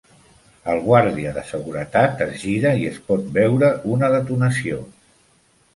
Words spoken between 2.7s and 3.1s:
i es